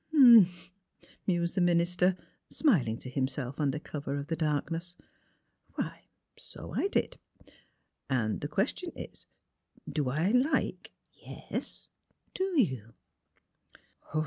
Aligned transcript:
*' 0.01 0.11
H'm," 0.19 0.47
mused 1.27 1.53
the 1.53 1.61
minister, 1.61 2.17
smiling 2.49 2.97
to 2.97 3.07
himself 3.07 3.59
under 3.59 3.77
cover 3.77 4.17
of 4.17 4.29
the 4.29 4.35
darkness;'' 4.35 4.95
why, 5.75 6.05
so 6.39 6.73
I 6.73 6.87
did. 6.87 7.19
And 8.09 8.41
the 8.41 8.47
question 8.47 8.91
is, 8.95 9.27
do 9.87 10.09
I 10.09 10.29
like 10.31 10.91
"''Yes; 11.27 11.89
do 12.33 12.43
you? 12.59 12.95